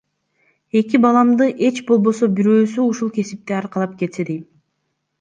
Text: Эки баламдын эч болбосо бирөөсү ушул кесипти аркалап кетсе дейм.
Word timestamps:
Эки 0.79 0.99
баламдын 1.05 1.53
эч 1.69 1.79
болбосо 1.91 2.31
бирөөсү 2.41 2.89
ушул 2.89 3.15
кесипти 3.21 3.61
аркалап 3.63 3.99
кетсе 4.05 4.31
дейм. 4.33 4.45